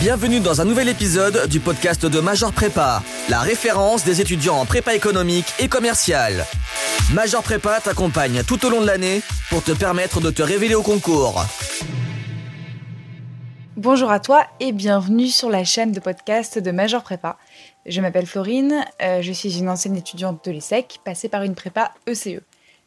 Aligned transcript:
Bienvenue 0.00 0.40
dans 0.40 0.60
un 0.60 0.66
nouvel 0.66 0.88
épisode 0.90 1.48
du 1.48 1.58
podcast 1.58 2.04
de 2.04 2.20
Major 2.20 2.52
Prépa, 2.52 3.02
la 3.30 3.40
référence 3.40 4.04
des 4.04 4.20
étudiants 4.20 4.56
en 4.56 4.66
prépa 4.66 4.94
économique 4.94 5.46
et 5.58 5.68
commerciale. 5.68 6.44
Major 7.14 7.42
Prépa 7.42 7.80
t'accompagne 7.80 8.42
tout 8.46 8.66
au 8.66 8.70
long 8.70 8.82
de 8.82 8.86
l'année 8.86 9.22
pour 9.48 9.64
te 9.64 9.72
permettre 9.72 10.20
de 10.20 10.30
te 10.30 10.42
révéler 10.42 10.74
au 10.74 10.82
concours. 10.82 11.42
Bonjour 13.76 14.10
à 14.10 14.20
toi 14.20 14.46
et 14.60 14.72
bienvenue 14.72 15.28
sur 15.28 15.48
la 15.48 15.64
chaîne 15.64 15.92
de 15.92 16.00
podcast 16.00 16.58
de 16.58 16.70
Major 16.70 17.02
Prépa. 17.02 17.38
Je 17.86 18.00
m'appelle 18.02 18.26
Florine, 18.26 18.84
euh, 19.02 19.22
je 19.22 19.32
suis 19.32 19.58
une 19.58 19.68
ancienne 19.68 19.96
étudiante 19.96 20.44
de 20.44 20.50
l'ESSEC 20.50 21.00
passée 21.04 21.30
par 21.30 21.42
une 21.42 21.54
prépa 21.54 21.92
ECE. 22.06 22.40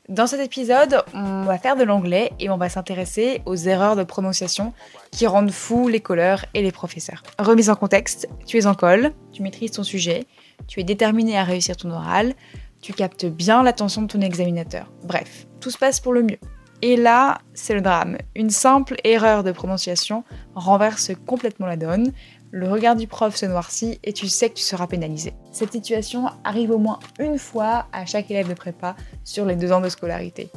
Dans 0.09 0.25
cet 0.25 0.39
épisode, 0.39 1.03
on 1.13 1.43
va 1.43 1.59
faire 1.59 1.75
de 1.75 1.83
l'anglais 1.83 2.31
et 2.39 2.49
on 2.49 2.57
va 2.57 2.67
s'intéresser 2.67 3.43
aux 3.45 3.55
erreurs 3.55 3.95
de 3.95 4.03
prononciation 4.03 4.73
qui 5.11 5.27
rendent 5.27 5.51
fous 5.51 5.87
les 5.87 5.99
colleurs 5.99 6.45
et 6.55 6.63
les 6.63 6.71
professeurs. 6.71 7.21
Remise 7.37 7.69
en 7.69 7.75
contexte, 7.75 8.27
tu 8.47 8.57
es 8.57 8.65
en 8.65 8.73
colle, 8.73 9.13
tu 9.31 9.43
maîtrises 9.43 9.69
ton 9.69 9.83
sujet, 9.83 10.25
tu 10.67 10.79
es 10.79 10.83
déterminé 10.83 11.37
à 11.37 11.43
réussir 11.43 11.77
ton 11.77 11.91
oral, 11.91 12.33
tu 12.81 12.91
captes 12.91 13.27
bien 13.27 13.61
l'attention 13.61 14.01
de 14.01 14.07
ton 14.07 14.21
examinateur. 14.21 14.91
Bref, 15.03 15.45
tout 15.59 15.69
se 15.69 15.77
passe 15.77 15.99
pour 15.99 16.13
le 16.13 16.23
mieux. 16.23 16.39
Et 16.81 16.95
là, 16.95 17.39
c'est 17.53 17.73
le 17.73 17.81
drame. 17.81 18.17
Une 18.35 18.49
simple 18.49 18.95
erreur 19.03 19.43
de 19.43 19.51
prononciation 19.51 20.23
renverse 20.55 21.11
complètement 21.25 21.65
la 21.65 21.75
donne. 21.75 22.13
Le 22.51 22.69
regard 22.69 22.95
du 22.95 23.05
prof 23.05 23.35
se 23.35 23.45
noircit 23.45 23.99
et 24.03 24.13
tu 24.13 24.27
sais 24.27 24.49
que 24.49 24.55
tu 24.55 24.63
seras 24.63 24.87
pénalisé. 24.87 25.33
Cette 25.51 25.73
situation 25.73 26.27
arrive 26.43 26.71
au 26.71 26.77
moins 26.77 26.99
une 27.19 27.37
fois 27.37 27.85
à 27.91 28.05
chaque 28.05 28.31
élève 28.31 28.47
de 28.47 28.53
prépa 28.53 28.95
sur 29.23 29.45
les 29.45 29.55
deux 29.55 29.71
ans 29.71 29.81
de 29.81 29.89
scolarité. 29.89 30.49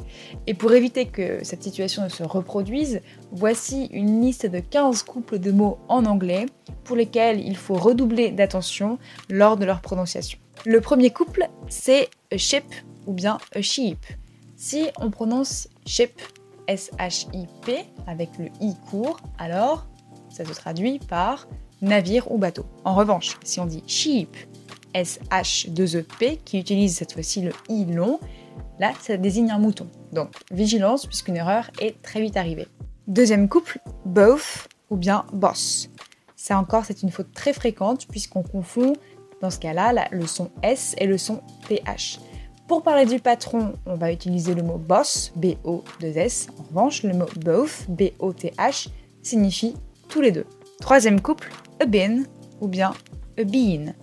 Et 0.47 0.53
pour 0.53 0.73
éviter 0.73 1.07
que 1.07 1.43
cette 1.43 1.61
situation 1.61 2.03
ne 2.03 2.09
se 2.09 2.23
reproduise, 2.23 3.01
voici 3.31 3.89
une 3.91 4.21
liste 4.21 4.45
de 4.45 4.59
15 4.59 5.03
couples 5.03 5.39
de 5.39 5.51
mots 5.51 5.77
en 5.89 6.05
anglais 6.05 6.45
pour 6.85 6.95
lesquels 6.95 7.39
il 7.41 7.57
faut 7.57 7.75
redoubler 7.75 8.31
d'attention 8.31 8.97
lors 9.29 9.57
de 9.57 9.65
leur 9.65 9.81
prononciation. 9.81 10.39
Le 10.65 10.79
premier 10.79 11.11
couple, 11.11 11.49
c'est 11.67 12.09
a 12.31 12.37
ship 12.37 12.63
ou 13.05 13.13
bien 13.13 13.37
a 13.53 13.61
sheep. 13.61 13.99
Si 14.55 14.87
on 14.97 15.11
prononce 15.11 15.67
ship, 15.85 16.21
S-H-I-P, 16.67 17.85
avec 18.07 18.29
le 18.37 18.45
I 18.61 18.75
court, 18.89 19.19
alors 19.37 19.85
ça 20.29 20.45
se 20.45 20.53
traduit 20.53 20.99
par 20.99 21.47
navire 21.81 22.31
ou 22.31 22.37
bateau. 22.37 22.65
En 22.85 22.95
revanche, 22.95 23.37
si 23.43 23.59
on 23.59 23.65
dit 23.65 23.83
sheep, 23.87 24.35
S-H-2-E-P, 24.93 26.37
qui 26.45 26.59
utilise 26.59 26.95
cette 26.97 27.13
fois-ci 27.13 27.41
le 27.41 27.51
I 27.69 27.85
long, 27.85 28.19
là, 28.79 28.93
ça 29.01 29.17
désigne 29.17 29.51
un 29.51 29.59
mouton. 29.59 29.87
Donc, 30.11 30.31
vigilance, 30.51 31.05
puisqu'une 31.05 31.35
erreur 31.35 31.69
est 31.79 32.01
très 32.01 32.21
vite 32.21 32.37
arrivée. 32.37 32.67
Deuxième 33.07 33.49
couple, 33.49 33.79
both 34.05 34.67
ou 34.89 34.95
bien 34.95 35.25
boss. 35.33 35.89
Ça 36.35 36.57
encore, 36.57 36.85
c'est 36.85 37.03
une 37.03 37.11
faute 37.11 37.33
très 37.33 37.53
fréquente, 37.53 38.07
puisqu'on 38.07 38.43
confond, 38.43 38.93
dans 39.41 39.49
ce 39.49 39.59
cas-là, 39.59 40.07
le 40.11 40.27
son 40.27 40.51
S 40.61 40.95
et 40.97 41.05
le 41.05 41.17
son 41.17 41.41
TH. 41.67 42.19
Pour 42.67 42.81
parler 42.81 43.05
du 43.05 43.19
patron, 43.19 43.73
on 43.85 43.95
va 43.95 44.11
utiliser 44.11 44.55
le 44.55 44.63
mot 44.63 44.77
boss, 44.77 45.33
B-O-2-S. 45.35 46.47
En 46.57 46.63
revanche, 46.63 47.03
le 47.03 47.13
mot 47.13 47.27
both, 47.43 47.85
B-O-T-H, 47.89 48.87
signifie 49.21 49.75
tous 50.07 50.21
les 50.21 50.31
deux. 50.31 50.45
Troisième 50.79 51.19
couple, 51.19 51.51
a 51.81 51.85
bin 51.85 52.23
ou 52.61 52.67
bien 52.67 52.93
a 53.37 53.43
bean. 53.43 53.93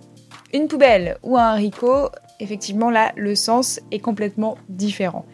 Une 0.53 0.67
poubelle 0.67 1.17
ou 1.23 1.37
un 1.37 1.53
haricot, 1.53 2.09
effectivement 2.39 2.91
là, 2.91 3.13
le 3.15 3.33
sens 3.33 3.79
est 3.89 3.99
complètement 3.99 4.57
différent. 4.69 5.25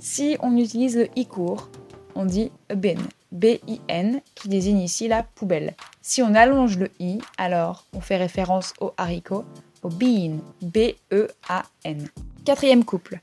Si 0.00 0.36
on 0.40 0.56
utilise 0.56 0.96
le 0.96 1.08
i 1.14 1.26
court, 1.26 1.68
on 2.16 2.24
dit 2.24 2.50
a 2.68 2.74
bin, 2.74 2.98
B-I-N, 3.30 4.20
qui 4.34 4.48
désigne 4.48 4.80
ici 4.80 5.06
la 5.06 5.22
poubelle. 5.22 5.74
Si 6.00 6.20
on 6.20 6.34
allonge 6.34 6.78
le 6.78 6.90
i, 6.98 7.20
alors 7.38 7.84
on 7.94 8.00
fait 8.00 8.16
référence 8.16 8.74
au 8.80 8.92
haricot, 8.96 9.44
au 9.82 9.88
bean, 9.88 10.38
B-E-A-N. 10.62 12.08
Quatrième 12.44 12.84
couple, 12.84 13.20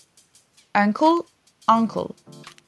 uncle, 0.74 1.04
uncle. 1.68 2.08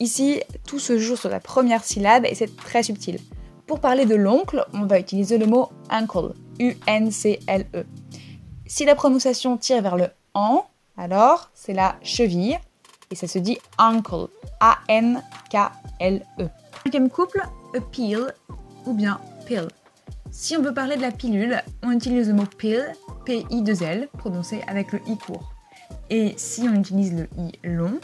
Ici, 0.02 0.42
tout 0.68 0.80
se 0.80 1.00
joue 1.00 1.16
sur 1.16 1.30
la 1.30 1.40
première 1.40 1.86
syllabe 1.86 2.26
et 2.26 2.36
c'est 2.36 2.58
très 2.58 2.84
subtil. 2.84 3.20
Pour 3.68 3.80
parler 3.80 4.06
de 4.06 4.16
l'oncle, 4.16 4.66
on 4.74 4.86
va 4.86 5.00
utiliser 5.00 5.38
le 5.38 5.46
mot 5.46 5.70
uncle, 5.90 6.34
U-N-C-L-E. 6.60 7.86
Si 8.66 8.84
la 8.84 8.96
prononciation 8.96 9.56
tire 9.56 9.82
vers 9.82 9.96
le 9.96 10.08
en, 10.34 10.66
alors 10.98 11.52
c'est 11.54 11.72
la 11.72 11.96
cheville 12.04 12.60
et 13.12 13.16
ça 13.16 13.28
se 13.28 13.40
dit 13.40 13.58
uncle, 13.78 14.28
A-N-K-L-E. 14.60 16.48
Cinquième 16.84 17.10
couple, 17.10 17.44
a 17.78 17.80
pill 17.80 18.34
ou 18.86 18.94
bien 18.94 19.22
pill. 19.46 19.70
Si 20.32 20.58
on 20.58 20.62
veut 20.62 20.74
parler 20.74 20.98
de 20.98 21.02
la 21.02 21.12
pilule, 21.12 21.62
on 21.82 21.92
utilise 21.92 22.28
le 22.28 22.34
mot 22.34 22.46
pill, 22.46 22.92
P-I-2-L, 23.26 24.10
prononcé 24.18 24.62
avec 24.68 24.92
le 24.92 25.00
i 25.08 25.18
court. 25.18 25.51
Et 26.12 26.34
si 26.36 26.64
on 26.68 26.76
utilise 26.76 27.14
le 27.14 27.30
i 27.38 27.54
long, 27.64 28.00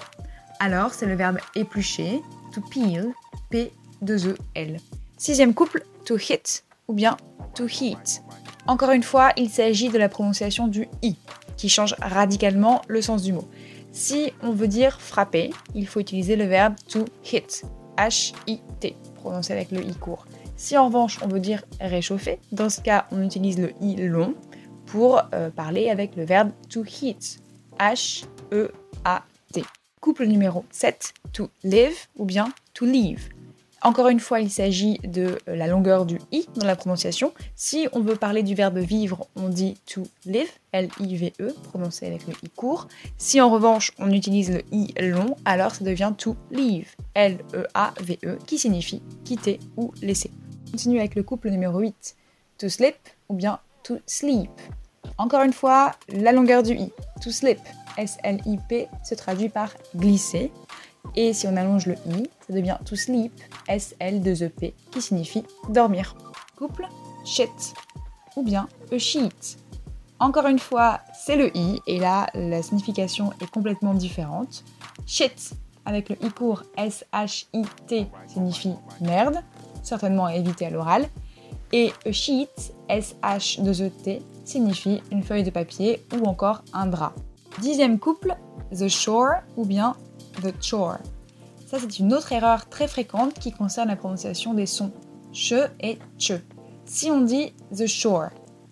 alors 0.61 0.93
c'est 0.93 1.05
le 1.05 1.15
verbe 1.15 1.39
éplucher, 1.55 2.21
to 2.53 2.61
peel, 2.61 3.13
P-2-E-L. 3.49 4.79
Sixième 5.17 5.53
couple, 5.53 5.83
to 6.05 6.17
hit 6.17 6.63
ou 6.87 6.93
bien 6.93 7.17
to 7.53 7.67
heat. 7.67 8.23
Encore 8.65 8.91
une 8.91 9.03
fois, 9.03 9.33
il 9.35 9.49
s'agit 9.49 9.89
de 9.89 9.97
la 9.97 10.07
prononciation 10.07 10.67
du 10.67 10.87
i, 11.01 11.17
qui 11.57 11.67
change 11.67 11.95
radicalement 12.01 12.81
le 12.87 13.01
sens 13.01 13.23
du 13.23 13.33
mot. 13.33 13.47
Si 13.91 14.31
on 14.41 14.51
veut 14.51 14.69
dire 14.69 15.01
frapper, 15.01 15.49
il 15.75 15.85
faut 15.85 15.99
utiliser 15.99 16.37
le 16.37 16.45
verbe 16.45 16.75
to 16.87 17.03
hit, 17.25 17.65
H-I-T, 17.97 18.95
prononcé 19.15 19.51
avec 19.51 19.69
le 19.71 19.83
i 19.83 19.93
court. 19.95 20.25
Si 20.55 20.77
en 20.77 20.85
revanche 20.85 21.19
on 21.23 21.27
veut 21.27 21.41
dire 21.41 21.65
réchauffer, 21.81 22.39
dans 22.53 22.69
ce 22.69 22.79
cas 22.79 23.05
on 23.11 23.21
utilise 23.21 23.59
le 23.59 23.73
i 23.81 23.97
long 23.97 24.33
pour 24.85 25.23
euh, 25.33 25.49
parler 25.49 25.89
avec 25.89 26.15
le 26.15 26.23
verbe 26.23 26.51
to 26.69 26.85
heat, 26.85 27.41
H-E-A-T. 27.79 29.63
Couple 30.01 30.25
numéro 30.25 30.63
7, 30.71 31.13
to 31.33 31.49
live 31.63 31.95
ou 32.15 32.25
bien 32.25 32.53
to 32.73 32.85
leave. 32.85 33.29
Encore 33.83 34.07
une 34.07 34.19
fois, 34.19 34.39
il 34.39 34.49
s'agit 34.49 34.97
de 35.03 35.37
la 35.45 35.67
longueur 35.67 36.05
du 36.05 36.19
i 36.31 36.47
dans 36.55 36.65
la 36.65 36.75
prononciation. 36.75 37.31
Si 37.55 37.87
on 37.93 38.01
veut 38.01 38.15
parler 38.15 38.41
du 38.41 38.55
verbe 38.55 38.79
vivre, 38.79 39.27
on 39.35 39.49
dit 39.49 39.75
to 39.85 40.03
live, 40.25 40.49
L-I-V-E, 40.71 41.53
prononcé 41.63 42.07
avec 42.07 42.25
le 42.25 42.33
i 42.43 42.49
court. 42.49 42.87
Si 43.17 43.39
en 43.39 43.51
revanche 43.51 43.91
on 43.99 44.11
utilise 44.11 44.51
le 44.51 44.63
i 44.71 44.93
long, 44.99 45.35
alors 45.45 45.75
ça 45.75 45.83
devient 45.85 46.13
to 46.17 46.35
leave, 46.51 46.87
L-E-A-V-E, 47.13 48.37
qui 48.47 48.57
signifie 48.57 49.01
quitter 49.23 49.59
ou 49.77 49.93
laisser. 50.01 50.31
On 50.67 50.71
continue 50.71 50.99
avec 50.99 51.15
le 51.15 51.23
couple 51.23 51.49
numéro 51.49 51.79
8, 51.79 52.15
to 52.57 52.69
slip 52.69 52.97
ou 53.29 53.35
bien 53.35 53.59
to 53.83 53.99
sleep. 54.07 54.49
Encore 55.17 55.41
une 55.41 55.53
fois, 55.53 55.93
la 56.09 56.31
longueur 56.31 56.61
du 56.61 56.73
i, 56.75 56.91
to 57.21 57.31
slip, 57.31 57.59
S-L-I-P, 57.97 58.87
se 59.03 59.15
traduit 59.15 59.49
par 59.49 59.71
glisser. 59.95 60.51
Et 61.15 61.33
si 61.33 61.47
on 61.47 61.57
allonge 61.57 61.87
le 61.87 61.95
i, 62.05 62.29
ça 62.45 62.53
devient 62.53 62.77
to 62.85 62.95
sleep, 62.95 63.33
S-L-2-E-P, 63.67 64.75
qui 64.91 65.01
signifie 65.01 65.43
dormir. 65.69 66.15
Couple, 66.55 66.87
shit, 67.25 67.73
ou 68.35 68.43
bien 68.43 68.67
a 68.91 68.97
sheet. 68.99 69.57
Encore 70.19 70.47
une 70.47 70.59
fois, 70.59 70.99
c'est 71.25 71.35
le 71.35 71.55
i, 71.57 71.81
et 71.87 71.99
là, 71.99 72.27
la 72.35 72.61
signification 72.61 73.31
est 73.41 73.49
complètement 73.49 73.95
différente. 73.95 74.63
Shit, 75.07 75.53
avec 75.85 76.09
le 76.09 76.17
i 76.23 76.29
court, 76.29 76.63
S-H-I-T, 76.77 78.07
signifie 78.27 78.73
merde, 79.01 79.41
certainement 79.81 80.25
à 80.25 80.35
éviter 80.35 80.67
à 80.67 80.69
l'oral. 80.69 81.07
Et 81.71 81.91
a 82.05 82.11
sheet, 82.11 82.73
S-H-2-E-T, 82.89 84.21
signifie 84.47 85.01
une 85.11 85.23
feuille 85.23 85.43
de 85.43 85.49
papier 85.49 86.03
ou 86.15 86.25
encore 86.25 86.63
un 86.73 86.87
drap. 86.87 87.13
Dixième 87.61 87.99
couple, 87.99 88.35
the 88.71 88.87
shore 88.87 89.41
ou 89.55 89.65
bien 89.65 89.95
the 90.41 90.53
chore. 90.63 90.97
Ça, 91.67 91.77
c'est 91.79 91.99
une 91.99 92.13
autre 92.13 92.31
erreur 92.31 92.69
très 92.69 92.87
fréquente 92.87 93.33
qui 93.33 93.51
concerne 93.51 93.89
la 93.89 93.95
prononciation 93.97 94.53
des 94.53 94.65
sons 94.65 94.91
che 95.33 95.69
et 95.81 95.99
che. 96.17 96.39
Si 96.85 97.11
on 97.11 97.21
dit 97.21 97.53
the 97.75 97.85
shore, 97.87 98.29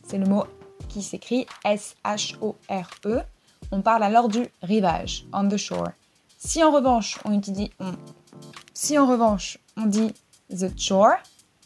c'est 0.07 0.17
le 0.17 0.25
mot 0.25 0.45
qui 0.87 1.01
s'écrit 1.03 1.45
S-H-O-R-E, 1.65 3.21
on 3.71 3.81
parle 3.81 4.03
alors 4.03 4.29
du 4.29 4.47
rivage, 4.61 5.25
on 5.33 5.47
the 5.49 5.57
shore. 5.57 5.89
Si 6.37 6.63
en 6.63 6.71
revanche 6.71 7.17
on 7.25 7.33
utilise, 7.33 7.69
on- 7.79 7.95
si 8.73 8.97
en 8.97 9.07
revanche 9.07 9.57
on 9.75 9.87
dit 9.87 10.13
the 10.49 10.69
chore, 10.79 11.15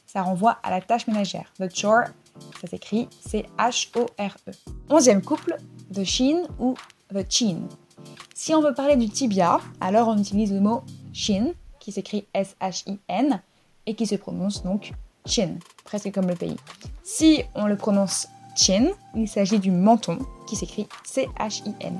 ça 0.07 0.23
renvoie 0.23 0.57
à 0.63 0.71
la 0.71 0.81
tâche 0.81 1.05
ménagère. 1.05 1.51
The 1.59 1.69
chore, 1.73 2.05
ça 2.62 2.68
s'écrit 2.68 3.07
C-H-O-R-E. 3.25 4.51
Onzième 4.89 5.21
couple, 5.21 5.57
the 5.94 6.03
shin 6.03 6.44
ou 6.59 6.75
the 7.13 7.25
chin. 7.30 7.62
Si 8.33 8.53
on 8.56 8.62
veut 8.62 8.74
parler 8.74 8.95
du 8.95 9.09
tibia, 9.09 9.59
alors 9.81 10.07
on 10.07 10.18
utilise 10.18 10.53
le 10.53 10.59
mot 10.59 10.81
shin, 11.13 11.51
qui 11.80 11.91
s'écrit 11.91 12.25
S-H-I-N, 12.33 13.41
et 13.86 13.95
qui 13.95 14.06
se 14.06 14.15
prononce 14.15 14.63
donc 14.63 14.94
chin, 15.25 15.56
presque 15.83 16.12
comme 16.12 16.27
le 16.27 16.36
pays. 16.36 16.57
Si 17.03 17.44
on 17.56 17.65
le 17.65 17.75
prononce 17.75 18.27
chin, 18.56 18.89
il 19.15 19.27
s'agit 19.27 19.59
du 19.59 19.71
menton, 19.71 20.19
qui 20.47 20.56
s'écrit 20.56 20.88
C-H-I-N. 21.03 22.00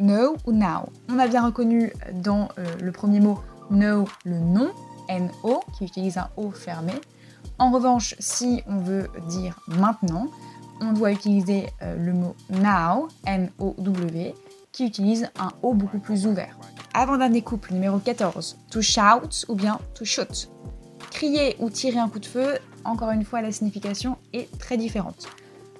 No 0.00 0.36
ou 0.46 0.52
now? 0.52 0.88
On 1.08 1.18
a 1.18 1.28
bien 1.28 1.44
reconnu 1.44 1.92
dans 2.14 2.48
euh, 2.58 2.64
le 2.80 2.92
premier 2.92 3.20
mot 3.20 3.38
no 3.70 4.06
le 4.24 4.38
nom, 4.38 4.70
N-O, 5.08 5.60
qui 5.76 5.84
utilise 5.84 6.18
un 6.18 6.28
O 6.36 6.50
fermé. 6.50 6.92
En 7.60 7.70
revanche, 7.70 8.14
si 8.18 8.62
on 8.66 8.78
veut 8.78 9.10
dire 9.28 9.60
maintenant, 9.68 10.28
on 10.80 10.94
doit 10.94 11.12
utiliser 11.12 11.66
euh, 11.82 11.94
le 11.94 12.14
mot 12.14 12.34
now, 12.48 13.08
N-O-W, 13.26 14.34
qui 14.72 14.86
utilise 14.86 15.28
un 15.38 15.50
O 15.62 15.74
beaucoup 15.74 15.98
plus 15.98 16.26
ouvert. 16.26 16.56
Avant-dernier 16.94 17.42
couple 17.42 17.74
numéro 17.74 17.98
14, 17.98 18.56
to 18.70 18.80
shout 18.80 19.44
ou 19.48 19.56
bien 19.56 19.78
to 19.92 20.06
shoot. 20.06 20.50
Crier 21.10 21.56
ou 21.58 21.68
tirer 21.68 21.98
un 21.98 22.08
coup 22.08 22.18
de 22.18 22.24
feu, 22.24 22.58
encore 22.86 23.10
une 23.10 23.26
fois, 23.26 23.42
la 23.42 23.52
signification 23.52 24.16
est 24.32 24.50
très 24.58 24.78
différente. 24.78 25.28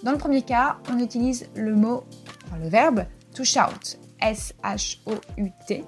Dans 0.03 0.12
le 0.12 0.19
premier 0.19 0.43
cas, 0.43 0.76
on 0.93 0.99
utilise 0.99 1.49
le 1.55 1.75
mot, 1.75 2.05
enfin 2.44 2.59
le 2.62 2.69
verbe 2.69 3.06
to 3.35 3.43
shout, 3.43 3.97
S-H-O-U-T. 4.21 5.85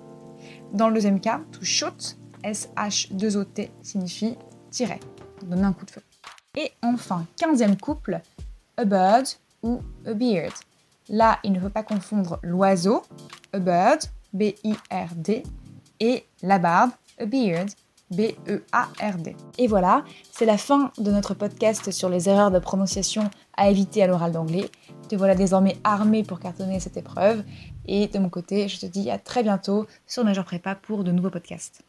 Dans 0.73 0.89
le 0.89 0.95
deuxième 0.95 1.21
cas, 1.21 1.43
to 1.53 1.63
shoot, 1.63 2.17
S-H-2-O-T, 2.45 3.71
signifie 3.83 4.39
tirer, 4.71 5.01
donner 5.47 5.65
un 5.65 5.73
coup 5.73 5.87
de 5.87 5.91
feu. 5.91 6.03
Et 6.57 6.73
enfin, 6.83 7.27
quinzième 7.37 7.77
couple, 7.77 8.21
a 8.77 8.85
bird 8.85 9.27
ou 9.63 9.81
a 10.07 10.15
beard. 10.15 10.53
Là, 11.09 11.39
il 11.45 11.53
ne 11.53 11.61
faut 11.61 11.71
pas 11.71 11.83
confondre 11.83 12.39
l'oiseau, 12.43 13.03
a 13.53 13.59
bird, 13.59 14.03
B-I-R-D, 14.33 15.43
et 16.01 16.25
la 16.43 16.59
barbe, 16.59 16.91
a 17.19 17.27
beard, 17.27 17.69
B-E-A-R-D. 18.11 19.37
Et 19.59 19.67
voilà, 19.67 20.05
c'est 20.31 20.45
la 20.45 20.59
fin 20.59 20.93
de 20.99 21.11
notre 21.11 21.35
podcast 21.35 21.91
sur 21.91 22.09
les 22.09 22.29
erreurs 22.29 22.51
de 22.51 22.59
prononciation 22.59 23.31
à 23.57 23.71
éviter 23.71 24.03
à 24.03 24.07
l'oral 24.07 24.33
d'anglais. 24.33 24.71
Te 25.09 25.17
voilà 25.17 25.35
désormais 25.35 25.77
armé 25.85 26.23
pour 26.23 26.39
cartonner 26.39 26.81
cette 26.81 26.97
épreuve. 26.97 27.43
Et 27.87 28.09
de 28.09 28.19
mon 28.19 28.29
côté, 28.29 28.69
je 28.69 28.79
te 28.79 28.87
dis 28.87 29.11
à 29.11 29.19
très 29.19 29.43
bientôt 29.43 29.87
sur 30.07 30.25
Major 30.25 30.45
Prépa 30.45 30.75
pour 30.75 31.05
de 31.05 31.13
nouveaux 31.13 31.31
podcasts. 31.31 31.83